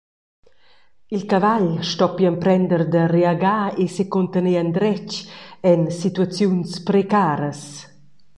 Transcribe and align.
Il 1.09 1.25
cavagl 1.31 1.83
stoppi 1.83 2.23
emprender 2.23 2.87
da 2.93 3.03
reagar 3.15 3.69
e 3.81 3.85
secuntener 3.97 4.55
endretg 4.63 5.09
en 5.71 5.79
situaziuns 6.01 6.71
precaras. 6.87 7.61